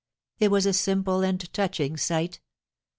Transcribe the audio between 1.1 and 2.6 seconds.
and touching sight.